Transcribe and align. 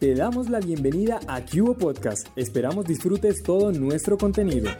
Te 0.00 0.14
damos 0.14 0.48
la 0.48 0.60
bienvenida 0.60 1.20
a 1.28 1.42
Cubo 1.42 1.74
Podcast. 1.74 2.28
Esperamos 2.34 2.86
disfrutes 2.86 3.42
todo 3.42 3.70
nuestro 3.70 4.16
contenido. 4.16 4.70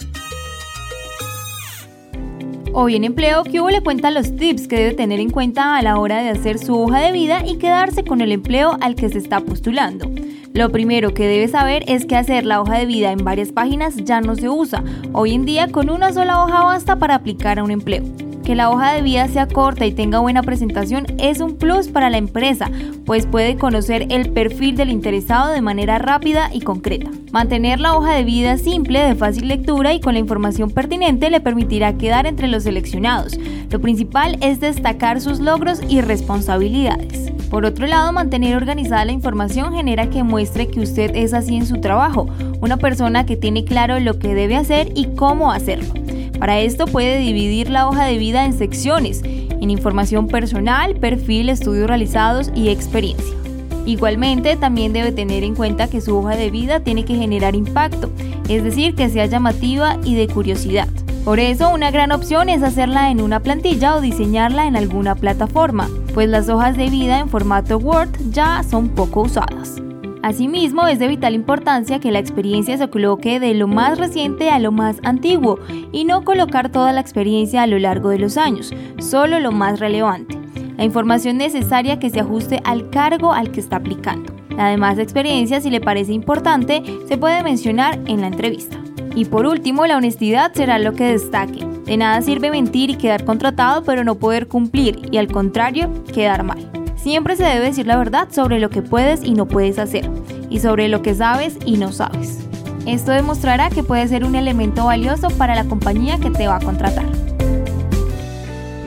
Hoy 2.72 2.96
en 2.96 3.04
Empleo, 3.04 3.44
Cubo 3.44 3.68
le 3.68 3.82
cuenta 3.82 4.10
los 4.10 4.34
tips 4.34 4.66
que 4.66 4.76
debe 4.76 4.94
tener 4.94 5.20
en 5.20 5.28
cuenta 5.28 5.76
a 5.76 5.82
la 5.82 5.98
hora 5.98 6.22
de 6.22 6.30
hacer 6.30 6.58
su 6.58 6.74
hoja 6.74 7.00
de 7.00 7.12
vida 7.12 7.44
y 7.46 7.58
quedarse 7.58 8.02
con 8.02 8.22
el 8.22 8.32
empleo 8.32 8.78
al 8.80 8.94
que 8.94 9.10
se 9.10 9.18
está 9.18 9.40
postulando. 9.40 10.10
Lo 10.54 10.70
primero 10.70 11.12
que 11.12 11.26
debe 11.26 11.48
saber 11.48 11.84
es 11.86 12.06
que 12.06 12.16
hacer 12.16 12.46
la 12.46 12.62
hoja 12.62 12.78
de 12.78 12.86
vida 12.86 13.12
en 13.12 13.22
varias 13.22 13.52
páginas 13.52 13.96
ya 13.96 14.22
no 14.22 14.36
se 14.36 14.48
usa. 14.48 14.82
Hoy 15.12 15.34
en 15.34 15.44
día 15.44 15.68
con 15.70 15.90
una 15.90 16.14
sola 16.14 16.42
hoja 16.42 16.64
basta 16.64 16.96
para 16.96 17.16
aplicar 17.16 17.58
a 17.58 17.64
un 17.64 17.72
empleo. 17.72 18.04
Que 18.44 18.54
la 18.54 18.70
hoja 18.70 18.92
de 18.92 19.02
vida 19.02 19.28
sea 19.28 19.46
corta 19.46 19.86
y 19.86 19.92
tenga 19.92 20.18
buena 20.18 20.42
presentación 20.42 21.06
es 21.18 21.40
un 21.40 21.56
plus 21.56 21.88
para 21.88 22.10
la 22.10 22.18
empresa, 22.18 22.70
pues 23.06 23.26
puede 23.26 23.56
conocer 23.56 24.06
el 24.10 24.30
perfil 24.30 24.76
del 24.76 24.90
interesado 24.90 25.52
de 25.52 25.60
manera 25.60 25.98
rápida 25.98 26.50
y 26.52 26.60
concreta. 26.60 27.10
Mantener 27.32 27.80
la 27.80 27.94
hoja 27.94 28.14
de 28.14 28.24
vida 28.24 28.56
simple, 28.58 29.00
de 29.00 29.14
fácil 29.14 29.48
lectura 29.48 29.94
y 29.94 30.00
con 30.00 30.14
la 30.14 30.20
información 30.20 30.70
pertinente 30.70 31.30
le 31.30 31.40
permitirá 31.40 31.96
quedar 31.96 32.26
entre 32.26 32.48
los 32.48 32.64
seleccionados. 32.64 33.38
Lo 33.70 33.80
principal 33.80 34.36
es 34.40 34.58
destacar 34.58 35.20
sus 35.20 35.38
logros 35.38 35.80
y 35.88 36.00
responsabilidades. 36.00 37.30
Por 37.50 37.64
otro 37.64 37.86
lado, 37.86 38.12
mantener 38.12 38.56
organizada 38.56 39.04
la 39.04 39.12
información 39.12 39.74
genera 39.74 40.08
que 40.08 40.22
muestre 40.22 40.68
que 40.68 40.80
usted 40.80 41.14
es 41.16 41.34
así 41.34 41.56
en 41.56 41.66
su 41.66 41.80
trabajo, 41.80 42.28
una 42.60 42.76
persona 42.76 43.26
que 43.26 43.36
tiene 43.36 43.64
claro 43.64 43.98
lo 43.98 44.18
que 44.18 44.34
debe 44.34 44.56
hacer 44.56 44.92
y 44.94 45.06
cómo 45.16 45.50
hacerlo. 45.50 45.99
Para 46.40 46.58
esto 46.60 46.86
puede 46.86 47.18
dividir 47.18 47.68
la 47.68 47.86
hoja 47.86 48.06
de 48.06 48.16
vida 48.16 48.46
en 48.46 48.54
secciones, 48.54 49.22
en 49.22 49.70
información 49.70 50.26
personal, 50.26 50.96
perfil, 50.96 51.50
estudios 51.50 51.86
realizados 51.86 52.50
y 52.54 52.70
experiencia. 52.70 53.36
Igualmente, 53.84 54.56
también 54.56 54.94
debe 54.94 55.12
tener 55.12 55.44
en 55.44 55.54
cuenta 55.54 55.88
que 55.88 56.00
su 56.00 56.16
hoja 56.16 56.36
de 56.36 56.50
vida 56.50 56.80
tiene 56.80 57.04
que 57.04 57.14
generar 57.14 57.54
impacto, 57.54 58.10
es 58.48 58.64
decir, 58.64 58.94
que 58.94 59.10
sea 59.10 59.26
llamativa 59.26 59.98
y 60.02 60.14
de 60.14 60.28
curiosidad. 60.28 60.88
Por 61.26 61.40
eso, 61.40 61.68
una 61.68 61.90
gran 61.90 62.10
opción 62.10 62.48
es 62.48 62.62
hacerla 62.62 63.10
en 63.10 63.20
una 63.20 63.40
plantilla 63.40 63.94
o 63.94 64.00
diseñarla 64.00 64.66
en 64.66 64.76
alguna 64.76 65.16
plataforma, 65.16 65.90
pues 66.14 66.30
las 66.30 66.48
hojas 66.48 66.74
de 66.74 66.88
vida 66.88 67.18
en 67.20 67.28
formato 67.28 67.76
Word 67.76 68.08
ya 68.30 68.62
son 68.62 68.88
poco 68.88 69.22
usadas. 69.22 69.76
Asimismo, 70.22 70.86
es 70.86 70.98
de 70.98 71.08
vital 71.08 71.34
importancia 71.34 71.98
que 71.98 72.10
la 72.10 72.18
experiencia 72.18 72.76
se 72.76 72.90
coloque 72.90 73.40
de 73.40 73.54
lo 73.54 73.68
más 73.68 73.98
reciente 73.98 74.50
a 74.50 74.58
lo 74.58 74.70
más 74.70 74.98
antiguo 75.02 75.58
y 75.92 76.04
no 76.04 76.24
colocar 76.24 76.70
toda 76.70 76.92
la 76.92 77.00
experiencia 77.00 77.62
a 77.62 77.66
lo 77.66 77.78
largo 77.78 78.10
de 78.10 78.18
los 78.18 78.36
años, 78.36 78.74
solo 78.98 79.40
lo 79.40 79.50
más 79.50 79.80
relevante. 79.80 80.38
La 80.76 80.84
información 80.84 81.38
necesaria 81.38 81.98
que 81.98 82.10
se 82.10 82.20
ajuste 82.20 82.60
al 82.64 82.90
cargo 82.90 83.32
al 83.32 83.50
que 83.50 83.60
está 83.60 83.76
aplicando. 83.76 84.32
La 84.56 84.68
demás 84.68 84.98
experiencia, 84.98 85.60
si 85.60 85.70
le 85.70 85.80
parece 85.80 86.12
importante, 86.12 86.82
se 87.08 87.16
puede 87.16 87.42
mencionar 87.42 87.98
en 88.06 88.20
la 88.20 88.26
entrevista. 88.26 88.76
Y 89.14 89.24
por 89.24 89.46
último, 89.46 89.86
la 89.86 89.96
honestidad 89.96 90.52
será 90.52 90.78
lo 90.78 90.92
que 90.92 91.04
destaque. 91.04 91.64
De 91.86 91.96
nada 91.96 92.20
sirve 92.20 92.50
mentir 92.50 92.90
y 92.90 92.96
quedar 92.96 93.24
contratado 93.24 93.82
pero 93.84 94.04
no 94.04 94.16
poder 94.16 94.48
cumplir 94.48 95.00
y 95.10 95.16
al 95.16 95.28
contrario, 95.28 95.90
quedar 96.12 96.44
mal. 96.44 96.79
Siempre 97.02 97.34
se 97.34 97.44
debe 97.44 97.64
decir 97.64 97.86
la 97.86 97.96
verdad 97.96 98.28
sobre 98.30 98.60
lo 98.60 98.68
que 98.68 98.82
puedes 98.82 99.24
y 99.24 99.32
no 99.32 99.48
puedes 99.48 99.78
hacer, 99.78 100.10
y 100.50 100.58
sobre 100.58 100.88
lo 100.88 101.00
que 101.00 101.14
sabes 101.14 101.56
y 101.64 101.78
no 101.78 101.92
sabes. 101.92 102.40
Esto 102.86 103.12
demostrará 103.12 103.70
que 103.70 103.82
puedes 103.82 104.10
ser 104.10 104.22
un 104.24 104.34
elemento 104.34 104.84
valioso 104.84 105.28
para 105.30 105.54
la 105.54 105.64
compañía 105.64 106.18
que 106.18 106.30
te 106.30 106.46
va 106.46 106.56
a 106.56 106.60
contratar. 106.60 107.06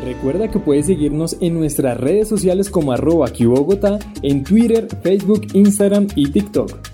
Recuerda 0.05 0.51
que 0.51 0.59
puedes 0.59 0.85
seguirnos 0.85 1.37
en 1.41 1.55
nuestras 1.55 1.97
redes 1.97 2.27
sociales 2.27 2.69
como 2.69 2.91
arroba 2.91 3.31
en 4.21 4.43
Twitter, 4.43 4.87
Facebook, 5.01 5.47
Instagram 5.53 6.07
y 6.15 6.29
TikTok. 6.29 6.92